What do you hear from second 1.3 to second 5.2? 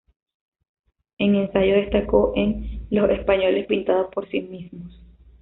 ensayo destacó en "Los españoles pintados por sí mismos".